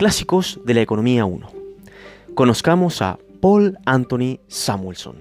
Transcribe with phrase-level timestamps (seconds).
[0.00, 1.46] Clásicos de la Economía 1.
[2.34, 5.16] Conozcamos a Paul Anthony Samuelson.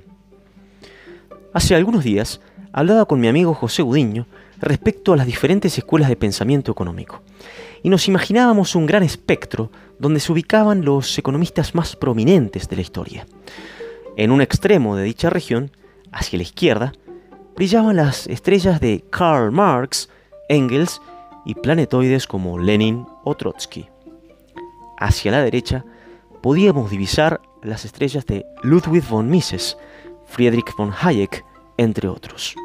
[1.53, 2.39] Hace algunos días
[2.71, 4.25] hablaba con mi amigo José Gudiño
[4.61, 7.21] respecto a las diferentes escuelas de pensamiento económico,
[7.83, 9.69] y nos imaginábamos un gran espectro
[9.99, 13.27] donde se ubicaban los economistas más prominentes de la historia.
[14.15, 15.71] En un extremo de dicha región,
[16.13, 16.93] hacia la izquierda,
[17.53, 20.07] brillaban las estrellas de Karl Marx,
[20.47, 21.01] Engels
[21.45, 23.89] y planetoides como Lenin o Trotsky.
[24.99, 25.85] Hacia la derecha
[26.41, 29.77] podíamos divisar las estrellas de Ludwig von Mises,
[30.25, 31.43] Friedrich von Hayek,
[31.77, 32.55] entre otros.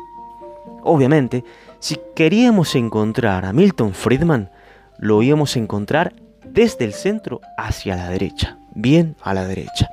[0.82, 1.44] Obviamente,
[1.78, 4.50] si queríamos encontrar a Milton Friedman,
[4.98, 9.88] lo íbamos a encontrar desde el centro hacia la derecha, bien a la derecha.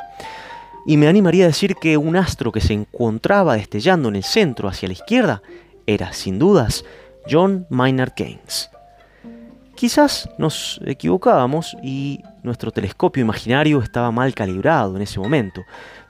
[0.86, 4.68] Y me animaría a decir que un astro que se encontraba destellando en el centro
[4.68, 5.42] hacia la izquierda
[5.86, 6.84] era, sin dudas,
[7.30, 8.70] John Maynard Keynes.
[9.76, 15.64] Quizás nos equivocábamos y nuestro telescopio imaginario estaba mal calibrado en ese momento,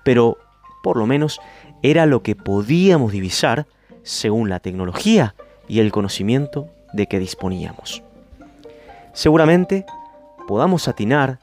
[0.04, 0.38] pero
[0.84, 1.40] por lo menos
[1.84, 3.68] era lo que podíamos divisar
[4.04, 5.36] según la tecnología
[5.68, 8.04] y el conocimiento de que disponíamos.
[9.14, 9.86] Seguramente
[10.48, 11.40] podamos atinar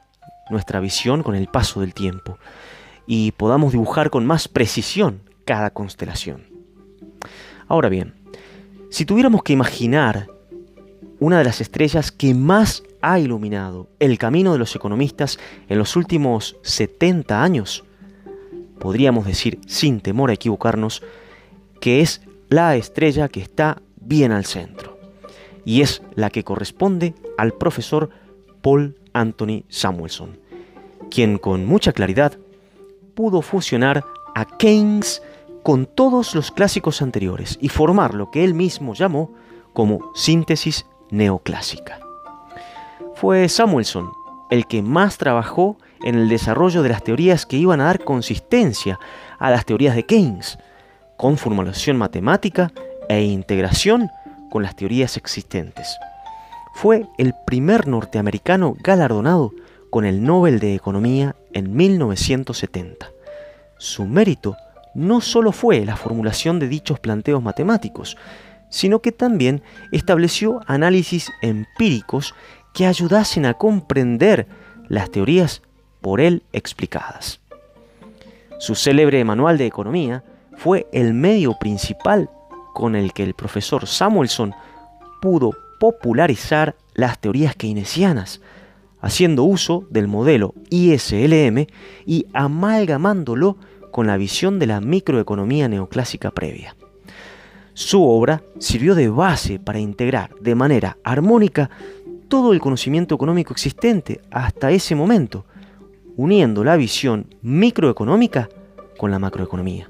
[0.49, 2.37] nuestra visión con el paso del tiempo
[3.05, 6.43] y podamos dibujar con más precisión cada constelación.
[7.67, 8.15] Ahora bien,
[8.89, 10.27] si tuviéramos que imaginar
[11.19, 15.95] una de las estrellas que más ha iluminado el camino de los economistas en los
[15.95, 17.83] últimos 70 años,
[18.79, 21.03] podríamos decir sin temor a equivocarnos
[21.81, 24.97] que es la estrella que está bien al centro,
[25.65, 28.09] y es la que corresponde al profesor
[28.61, 30.39] Paul Anthony Samuelson,
[31.11, 32.37] quien con mucha claridad
[33.13, 35.21] pudo fusionar a Keynes
[35.63, 39.33] con todos los clásicos anteriores y formar lo que él mismo llamó
[39.73, 41.99] como síntesis neoclásica.
[43.15, 44.11] Fue Samuelson
[44.49, 48.99] el que más trabajó en el desarrollo de las teorías que iban a dar consistencia
[49.37, 50.57] a las teorías de Keynes,
[51.17, 52.71] con formulación matemática
[53.09, 54.09] e integración
[54.49, 55.97] con las teorías existentes.
[56.73, 59.51] Fue el primer norteamericano galardonado
[59.89, 63.11] con el Nobel de Economía en 1970.
[63.77, 64.55] Su mérito
[64.93, 68.17] no solo fue la formulación de dichos planteos matemáticos,
[68.69, 72.33] sino que también estableció análisis empíricos
[72.73, 74.47] que ayudasen a comprender
[74.87, 75.61] las teorías
[76.01, 77.39] por él explicadas.
[78.59, 80.23] Su célebre manual de economía
[80.57, 82.29] fue el medio principal
[82.73, 84.53] con el que el profesor Samuelson
[85.21, 88.41] pudo popularizar las teorías keynesianas,
[89.01, 91.67] haciendo uso del modelo ISLM
[92.05, 93.57] y amalgamándolo
[93.91, 96.75] con la visión de la microeconomía neoclásica previa.
[97.79, 101.69] Su obra sirvió de base para integrar de manera armónica
[102.27, 105.45] todo el conocimiento económico existente hasta ese momento,
[106.17, 108.49] uniendo la visión microeconómica
[108.97, 109.89] con la macroeconomía.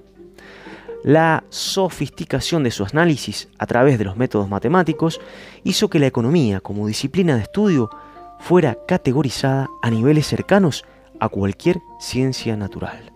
[1.02, 5.20] La sofisticación de su análisis a través de los métodos matemáticos
[5.64, 7.90] hizo que la economía como disciplina de estudio
[8.38, 10.86] fuera categorizada a niveles cercanos
[11.20, 13.12] a cualquier ciencia natural.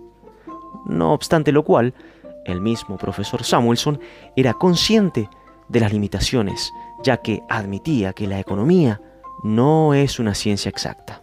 [0.87, 1.93] No obstante lo cual,
[2.45, 3.99] el mismo profesor Samuelson
[4.35, 5.29] era consciente
[5.69, 6.71] de las limitaciones,
[7.03, 9.01] ya que admitía que la economía
[9.43, 11.21] no es una ciencia exacta.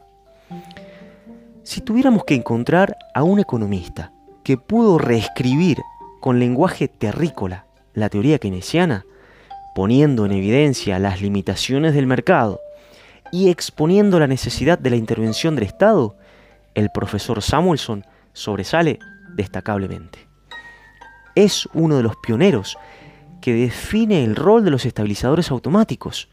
[1.62, 5.78] Si tuviéramos que encontrar a un economista que pudo reescribir
[6.20, 9.04] con lenguaje terrícola la teoría keynesiana,
[9.74, 12.60] poniendo en evidencia las limitaciones del mercado
[13.30, 16.16] y exponiendo la necesidad de la intervención del Estado,
[16.74, 18.98] el profesor Samuelson sobresale
[19.34, 20.29] destacablemente
[21.34, 22.78] es uno de los pioneros
[23.40, 26.28] que define el rol de los estabilizadores automáticos,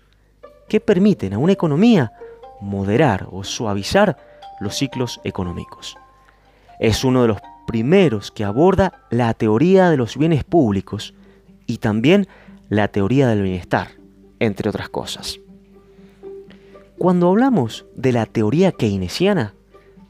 [0.68, 2.12] que permiten a una economía
[2.60, 4.18] moderar o suavizar
[4.60, 5.98] los ciclos económicos.
[6.80, 11.14] Es uno de los primeros que aborda la teoría de los bienes públicos
[11.66, 12.28] y también
[12.70, 13.90] la teoría del bienestar,
[14.40, 15.40] entre otras cosas.
[16.98, 19.54] Cuando hablamos de la teoría keynesiana,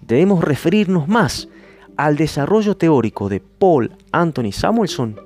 [0.02, 1.50] debemos referirnos más
[1.98, 5.20] al desarrollo teórico de Paul Anthony Samuelson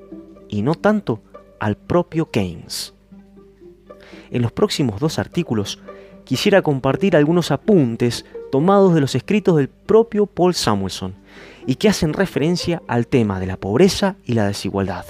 [0.47, 1.21] y no tanto
[1.59, 2.93] al propio Keynes.
[4.31, 5.79] En los próximos dos artículos
[6.23, 11.13] quisiera compartir algunos apuntes tomados de los escritos del propio Paul Samuelson
[11.67, 15.05] y que hacen referencia al tema de la pobreza y la desigualdad,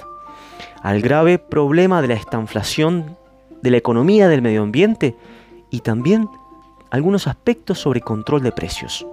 [0.82, 3.18] al grave problema de la estanflación
[3.62, 5.16] de la economía del medio ambiente
[5.70, 6.28] y también
[6.90, 9.06] algunos aspectos sobre control de precios.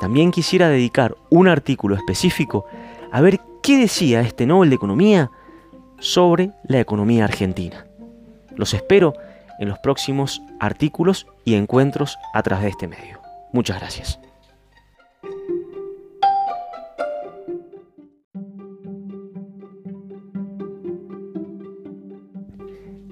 [0.00, 2.66] También quisiera dedicar un artículo específico
[3.10, 5.30] a ver qué decía este Nobel de Economía
[5.98, 7.86] sobre la economía argentina.
[8.54, 9.14] Los espero
[9.58, 13.20] en los próximos artículos y encuentros a través de este medio.
[13.52, 14.20] Muchas gracias.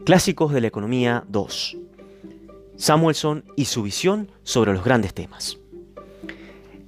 [0.05, 1.79] Clásicos de la Economía 2.
[2.77, 5.59] Samuelson y su visión sobre los grandes temas.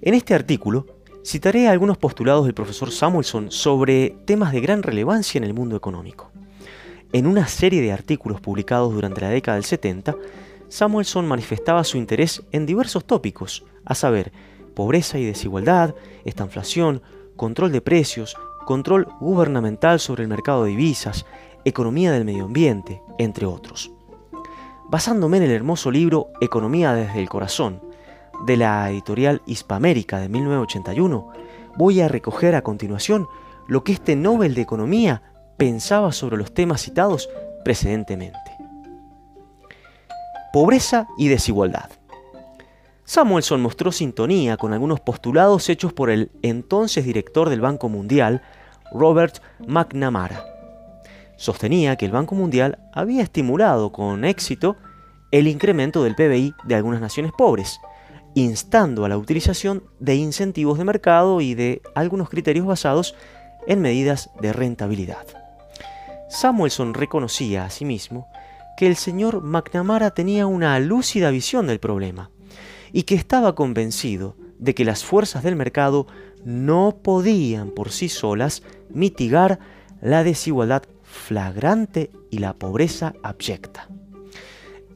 [0.00, 0.86] En este artículo
[1.24, 6.30] citaré algunos postulados del profesor Samuelson sobre temas de gran relevancia en el mundo económico.
[7.12, 10.14] En una serie de artículos publicados durante la década del 70,
[10.68, 14.30] Samuelson manifestaba su interés en diversos tópicos, a saber,
[14.74, 17.02] pobreza y desigualdad, estanflación,
[17.34, 18.36] control de precios,
[18.66, 21.26] control gubernamental sobre el mercado de divisas,
[21.64, 23.90] economía del medio ambiente, entre otros.
[24.90, 27.87] Basándome en el hermoso libro Economía desde el Corazón,
[28.46, 31.28] de la editorial Hispamérica de 1981,
[31.76, 33.26] voy a recoger a continuación
[33.66, 35.22] lo que este Nobel de Economía
[35.56, 37.28] pensaba sobre los temas citados
[37.64, 38.38] precedentemente.
[40.52, 41.90] Pobreza y desigualdad.
[43.04, 48.42] Samuelson mostró sintonía con algunos postulados hechos por el entonces director del Banco Mundial,
[48.92, 50.44] Robert McNamara.
[51.36, 54.76] Sostenía que el Banco Mundial había estimulado con éxito
[55.30, 57.80] el incremento del PBI de algunas naciones pobres,
[58.34, 63.14] instando a la utilización de incentivos de mercado y de algunos criterios basados
[63.66, 65.26] en medidas de rentabilidad.
[66.28, 68.28] Samuelson reconocía asimismo
[68.76, 72.30] que el señor McNamara tenía una lúcida visión del problema
[72.92, 76.06] y que estaba convencido de que las fuerzas del mercado
[76.44, 79.58] no podían por sí solas mitigar
[80.00, 83.88] la desigualdad flagrante y la pobreza abyecta.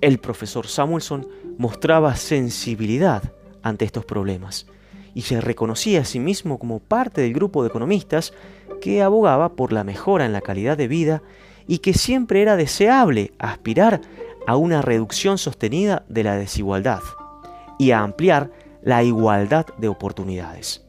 [0.03, 1.29] El profesor Samuelson
[1.59, 3.23] mostraba sensibilidad
[3.63, 4.67] ante estos problemas
[5.15, 8.33] y se reconocía a sí mismo como parte del grupo de economistas
[8.81, 11.23] que abogaba por la mejora en la calidad de vida
[11.69, 14.01] y que siempre era deseable aspirar
[14.49, 17.03] a una reducción sostenida de la desigualdad
[17.79, 18.51] y a ampliar
[18.83, 20.85] la igualdad de oportunidades.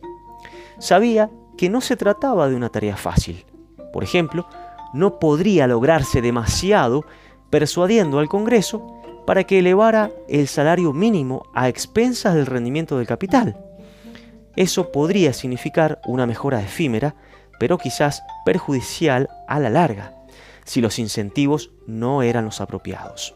[0.80, 3.45] Sabía que no se trataba de una tarea fácil.
[3.92, 4.48] Por ejemplo,
[4.92, 7.06] no podría lograrse demasiado
[7.51, 13.58] persuadiendo al Congreso para que elevara el salario mínimo a expensas del rendimiento del capital.
[14.56, 17.16] Eso podría significar una mejora efímera,
[17.60, 20.14] pero quizás perjudicial a la larga,
[20.66, 23.36] si los incentivos no eran los apropiados.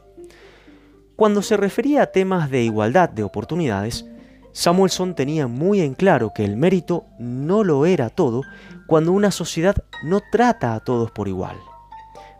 [1.16, 4.06] Cuando se refería a temas de igualdad de oportunidades,
[4.52, 8.44] Samuelson tenía muy en claro que el mérito no lo era todo
[8.88, 11.58] cuando una sociedad no trata a todos por igual.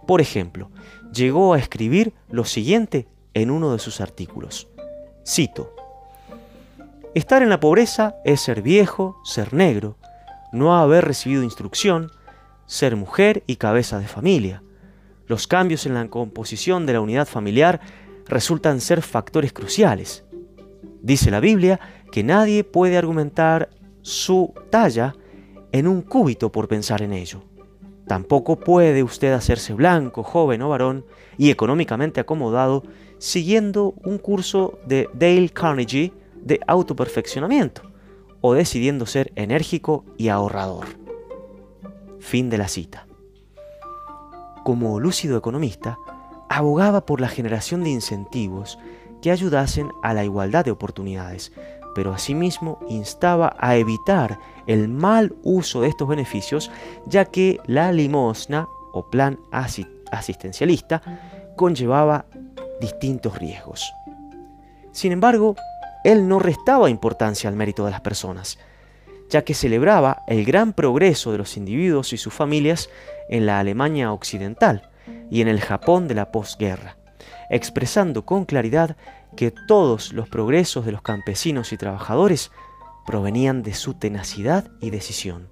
[0.06, 0.72] Por ejemplo,
[1.14, 3.08] llegó a escribir lo siguiente
[3.42, 4.68] en uno de sus artículos.
[5.26, 5.76] Cito,
[7.14, 9.96] Estar en la pobreza es ser viejo, ser negro,
[10.52, 12.12] no haber recibido instrucción,
[12.66, 14.64] ser mujer y cabeza de familia.
[15.26, 17.80] Los cambios en la composición de la unidad familiar
[18.28, 20.26] resultan ser factores cruciales.
[21.02, 21.80] Dice la Biblia
[22.12, 23.70] que nadie puede argumentar
[24.02, 25.16] su talla
[25.72, 27.44] en un cúbito por pensar en ello.
[28.08, 31.06] Tampoco puede usted hacerse blanco, joven o varón
[31.38, 32.84] y económicamente acomodado
[33.20, 37.82] siguiendo un curso de Dale Carnegie de autoperfeccionamiento
[38.42, 40.86] o decidiendo ser enérgico y ahorrador.
[42.20, 43.08] Fin de la cita.
[44.64, 45.98] Como lúcido economista,
[46.50, 48.78] abogaba por la generación de incentivos
[49.22, 51.52] que ayudasen a la igualdad de oportunidades,
[51.96, 56.70] pero asimismo instaba a evitar el mal uso de estos beneficios,
[57.08, 61.02] ya que la limosna o plan asistencialista
[61.56, 62.28] conllevaba
[62.80, 63.94] distintos riesgos.
[64.92, 65.56] Sin embargo,
[66.04, 68.58] él no restaba importancia al mérito de las personas,
[69.30, 72.90] ya que celebraba el gran progreso de los individuos y sus familias
[73.30, 74.90] en la Alemania occidental
[75.30, 76.98] y en el Japón de la posguerra,
[77.50, 78.96] expresando con claridad
[79.36, 82.52] que todos los progresos de los campesinos y trabajadores
[83.06, 85.50] provenían de su tenacidad y decisión.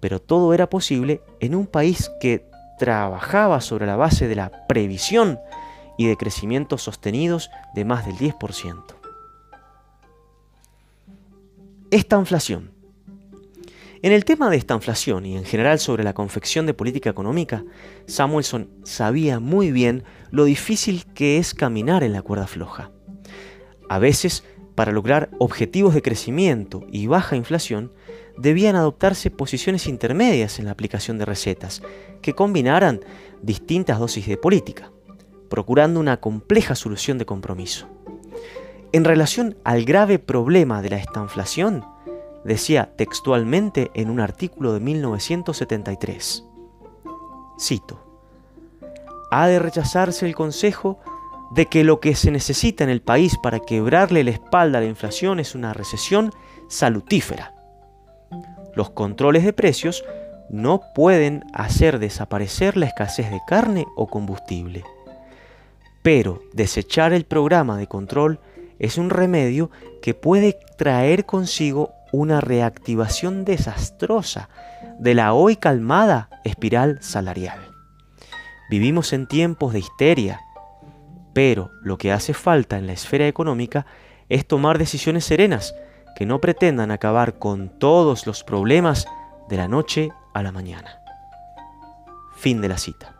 [0.00, 2.46] Pero todo era posible en un país que
[2.78, 5.38] trabajaba sobre la base de la previsión
[5.98, 8.84] y de crecimientos sostenidos de más del 10%.
[11.90, 12.70] Esta inflación.
[14.00, 17.64] En el tema de esta inflación y en general sobre la confección de política económica,
[18.06, 22.92] Samuelson sabía muy bien lo difícil que es caminar en la cuerda floja.
[23.88, 24.44] A veces,
[24.76, 27.92] para lograr objetivos de crecimiento y baja inflación,
[28.36, 31.82] debían adoptarse posiciones intermedias en la aplicación de recetas,
[32.22, 33.00] que combinaran
[33.42, 34.92] distintas dosis de política
[35.48, 37.88] procurando una compleja solución de compromiso.
[38.92, 41.84] En relación al grave problema de la estanflación,
[42.44, 46.44] decía textualmente en un artículo de 1973,
[47.60, 48.04] cito,
[49.30, 50.98] ha de rechazarse el consejo
[51.50, 54.86] de que lo que se necesita en el país para quebrarle la espalda a la
[54.86, 56.32] inflación es una recesión
[56.68, 57.54] salutífera.
[58.74, 60.04] Los controles de precios
[60.50, 64.84] no pueden hacer desaparecer la escasez de carne o combustible.
[66.08, 68.40] Pero desechar el programa de control
[68.78, 74.48] es un remedio que puede traer consigo una reactivación desastrosa
[74.98, 77.58] de la hoy calmada espiral salarial.
[78.70, 80.40] Vivimos en tiempos de histeria,
[81.34, 83.84] pero lo que hace falta en la esfera económica
[84.30, 85.74] es tomar decisiones serenas
[86.16, 89.06] que no pretendan acabar con todos los problemas
[89.50, 91.02] de la noche a la mañana.
[92.34, 93.17] Fin de la cita.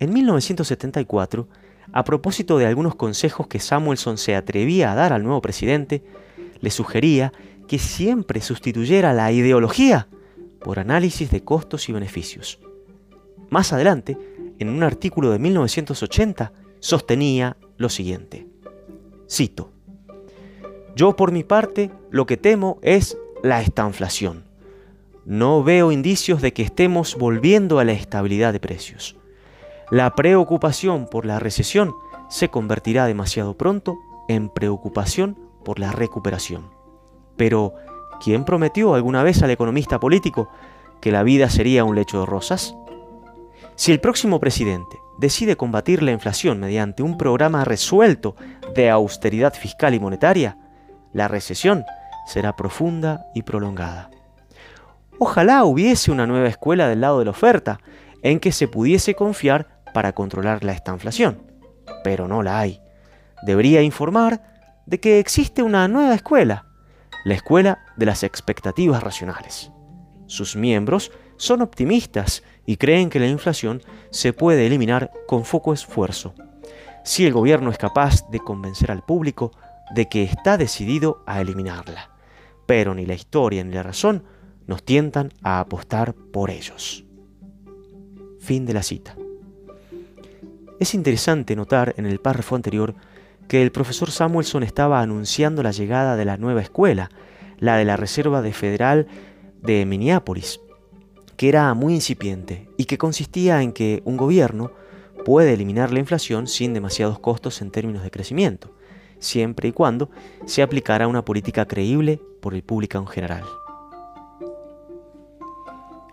[0.00, 1.48] En 1974,
[1.92, 6.02] a propósito de algunos consejos que Samuelson se atrevía a dar al nuevo presidente,
[6.60, 7.32] le sugería
[7.68, 10.08] que siempre sustituyera la ideología
[10.60, 12.58] por análisis de costos y beneficios.
[13.50, 14.18] Más adelante,
[14.58, 18.46] en un artículo de 1980, sostenía lo siguiente.
[19.30, 19.70] Cito,
[20.96, 24.44] Yo por mi parte lo que temo es la estanflación.
[25.24, 29.16] No veo indicios de que estemos volviendo a la estabilidad de precios.
[29.90, 31.94] La preocupación por la recesión
[32.28, 33.98] se convertirá demasiado pronto
[34.28, 36.70] en preocupación por la recuperación.
[37.36, 37.74] Pero,
[38.22, 40.48] ¿quién prometió alguna vez al economista político
[41.00, 42.74] que la vida sería un lecho de rosas?
[43.76, 48.36] Si el próximo presidente decide combatir la inflación mediante un programa resuelto
[48.74, 50.58] de austeridad fiscal y monetaria,
[51.12, 51.84] la recesión
[52.26, 54.10] será profunda y prolongada.
[55.18, 57.78] Ojalá hubiese una nueva escuela del lado de la oferta
[58.22, 61.42] en que se pudiese confiar para controlar la estanflación,
[62.02, 62.82] pero no la hay.
[63.46, 64.42] Debería informar
[64.84, 66.66] de que existe una nueva escuela,
[67.24, 69.70] la escuela de las expectativas racionales.
[70.26, 76.34] Sus miembros son optimistas y creen que la inflación se puede eliminar con poco esfuerzo,
[77.04, 79.52] si el gobierno es capaz de convencer al público
[79.94, 82.10] de que está decidido a eliminarla.
[82.66, 84.24] Pero ni la historia ni la razón
[84.66, 87.04] nos tientan a apostar por ellos.
[88.40, 89.16] Fin de la cita.
[90.80, 92.94] Es interesante notar en el párrafo anterior
[93.48, 97.10] que el profesor Samuelson estaba anunciando la llegada de la nueva escuela,
[97.58, 99.06] la de la Reserva de Federal
[99.62, 100.60] de Minneapolis,
[101.36, 104.72] que era muy incipiente y que consistía en que un gobierno
[105.24, 108.74] puede eliminar la inflación sin demasiados costos en términos de crecimiento,
[109.20, 110.10] siempre y cuando
[110.44, 113.44] se aplicara una política creíble por el público en general.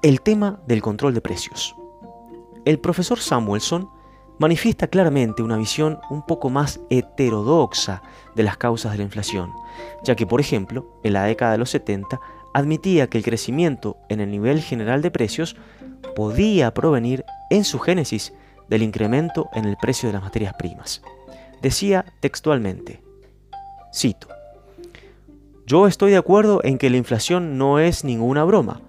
[0.04, 1.76] El tema del control de precios.
[2.66, 3.90] El profesor Samuelson
[4.42, 8.02] manifiesta claramente una visión un poco más heterodoxa
[8.36, 9.54] de las causas de la inflación,
[10.04, 12.20] ya que, por ejemplo, en la década de los 70
[12.52, 15.56] admitía que el crecimiento en el nivel general de precios
[16.16, 18.34] podía provenir en su génesis
[18.68, 21.04] del incremento en el precio de las materias primas.
[21.62, 23.04] Decía textualmente,
[23.94, 24.28] cito,
[25.68, 28.82] Yo estoy de acuerdo en que la inflación no es ninguna broma,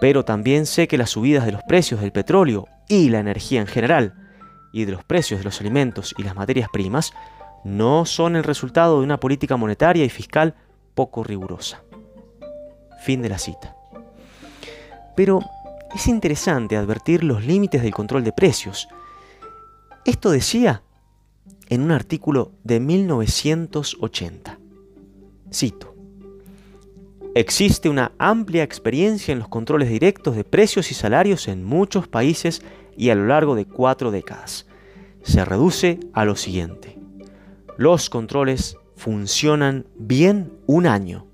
[0.00, 3.66] pero también sé que las subidas de los precios del petróleo y la energía en
[3.66, 4.23] general,
[4.74, 7.12] y de los precios de los alimentos y las materias primas
[7.62, 10.56] no son el resultado de una política monetaria y fiscal
[10.96, 11.84] poco rigurosa.
[13.04, 13.76] Fin de la cita.
[15.14, 15.38] Pero
[15.94, 18.88] es interesante advertir los límites del control de precios.
[20.04, 20.82] Esto decía
[21.68, 24.58] en un artículo de 1980.
[25.52, 25.94] Cito.
[27.36, 32.60] Existe una amplia experiencia en los controles directos de precios y salarios en muchos países
[32.96, 34.66] y a lo largo de cuatro décadas.
[35.22, 36.98] Se reduce a lo siguiente.
[37.76, 41.26] Los controles funcionan bien un año.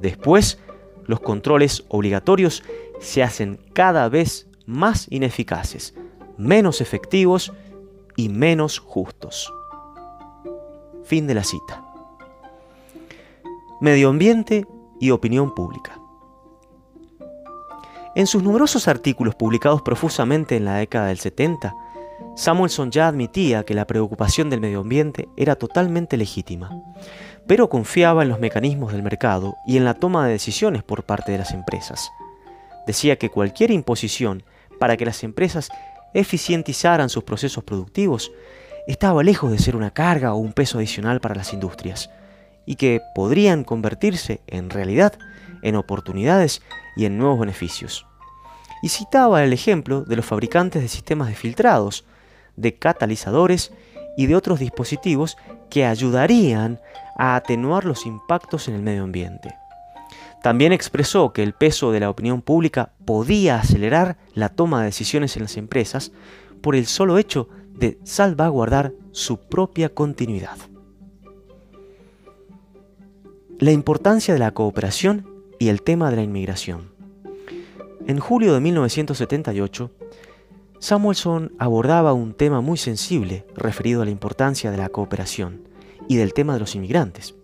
[0.00, 0.58] Después,
[1.06, 2.62] los controles obligatorios
[3.00, 5.94] se hacen cada vez más ineficaces,
[6.38, 7.52] menos efectivos
[8.16, 9.52] y menos justos.
[11.04, 11.84] Fin de la cita.
[13.80, 14.66] Medio ambiente
[15.00, 16.00] y opinión pública.
[18.16, 21.74] En sus numerosos artículos publicados profusamente en la década del 70,
[22.36, 26.70] Samuelson ya admitía que la preocupación del medio ambiente era totalmente legítima,
[27.48, 31.32] pero confiaba en los mecanismos del mercado y en la toma de decisiones por parte
[31.32, 32.12] de las empresas.
[32.86, 34.44] Decía que cualquier imposición
[34.78, 35.68] para que las empresas
[36.12, 38.30] eficientizaran sus procesos productivos
[38.86, 42.10] estaba lejos de ser una carga o un peso adicional para las industrias,
[42.64, 45.14] y que podrían convertirse en realidad
[45.64, 46.62] en oportunidades
[46.94, 48.06] y en nuevos beneficios.
[48.82, 52.04] Y citaba el ejemplo de los fabricantes de sistemas de filtrados,
[52.54, 53.72] de catalizadores
[54.16, 55.36] y de otros dispositivos
[55.70, 56.80] que ayudarían
[57.16, 59.54] a atenuar los impactos en el medio ambiente.
[60.42, 65.36] También expresó que el peso de la opinión pública podía acelerar la toma de decisiones
[65.36, 66.12] en las empresas
[66.60, 70.58] por el solo hecho de salvaguardar su propia continuidad.
[73.58, 76.92] La importancia de la cooperación y el tema de la inmigración.
[78.06, 79.90] En julio de 1978,
[80.78, 85.66] Samuelson abordaba un tema muy sensible referido a la importancia de la cooperación
[86.08, 87.34] y del tema de los inmigrantes.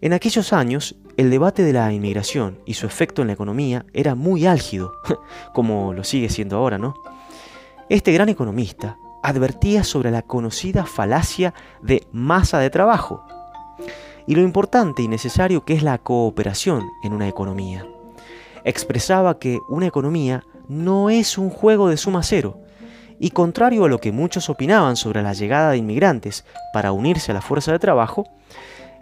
[0.00, 4.14] En aquellos años, el debate de la inmigración y su efecto en la economía era
[4.14, 4.92] muy álgido,
[5.54, 6.94] como lo sigue siendo ahora, ¿no?
[7.90, 13.24] Este gran economista advertía sobre la conocida falacia de masa de trabajo
[14.26, 17.86] y lo importante y necesario que es la cooperación en una economía.
[18.64, 22.58] Expresaba que una economía no es un juego de suma cero,
[23.18, 27.34] y contrario a lo que muchos opinaban sobre la llegada de inmigrantes para unirse a
[27.34, 28.26] la fuerza de trabajo,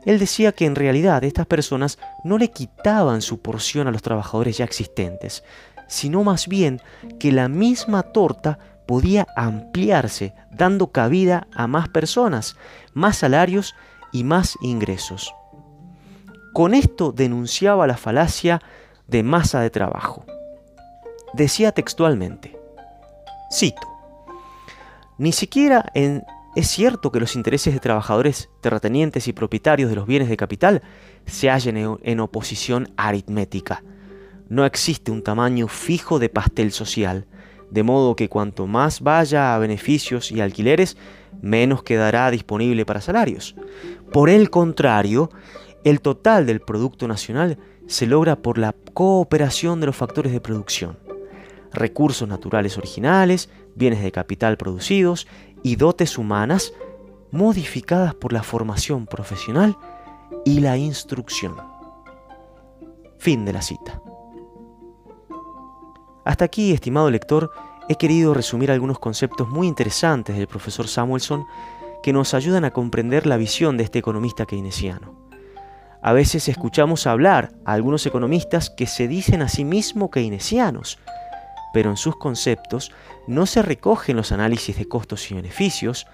[0.04, 4.58] él decía que en realidad estas personas no le quitaban su porción a los trabajadores
[4.58, 5.44] ya existentes,
[5.88, 6.80] sino más bien
[7.18, 12.56] que la misma torta podía ampliarse, dando cabida a más personas,
[12.94, 13.74] más salarios
[14.12, 15.35] y más ingresos.
[16.52, 18.61] Con esto denunciaba la falacia
[19.09, 20.25] de masa de trabajo.
[21.33, 22.59] Decía textualmente,
[23.50, 23.88] cito,
[25.19, 30.07] ni siquiera en es cierto que los intereses de trabajadores, terratenientes y propietarios de los
[30.07, 30.83] bienes de capital
[31.25, 33.83] se hallen en oposición aritmética.
[34.50, 37.26] No existe un tamaño fijo de pastel social,
[37.71, 40.99] de modo que cuanto más vaya a beneficios y alquileres,
[41.40, 43.54] menos quedará disponible para salarios.
[44.12, 45.30] Por el contrario,
[45.84, 50.98] el total del Producto Nacional se logra por la cooperación de los factores de producción,
[51.72, 55.26] recursos naturales originales, bienes de capital producidos
[55.62, 56.72] y dotes humanas
[57.30, 59.76] modificadas por la formación profesional
[60.44, 61.56] y la instrucción.
[63.18, 64.00] Fin de la cita.
[66.24, 67.50] Hasta aquí, estimado lector,
[67.88, 71.44] he querido resumir algunos conceptos muy interesantes del profesor Samuelson
[72.02, 75.22] que nos ayudan a comprender la visión de este economista keynesiano.
[76.02, 80.98] A veces escuchamos hablar a algunos economistas que se dicen a sí mismos keynesianos,
[81.72, 82.90] pero en sus conceptos
[83.28, 86.07] no se recogen los análisis de costos y beneficios,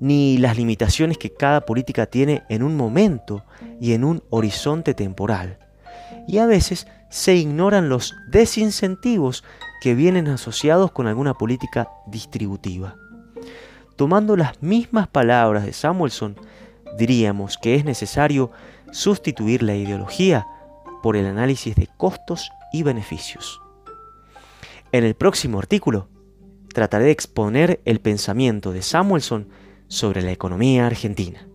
[0.00, 3.44] ni las limitaciones que cada política tiene en un momento
[3.80, 5.58] y en un horizonte temporal.
[6.26, 9.44] Y a veces se ignoran los desincentivos
[9.80, 12.96] que vienen asociados con alguna política distributiva.
[13.96, 16.36] Tomando las mismas palabras de Samuelson,
[16.98, 18.50] diríamos que es necesario
[18.92, 20.46] sustituir la ideología
[21.02, 23.60] por el análisis de costos y beneficios.
[24.92, 26.08] En el próximo artículo
[26.72, 29.48] trataré de exponer el pensamiento de Samuelson
[29.88, 31.48] sobre la economía argentina.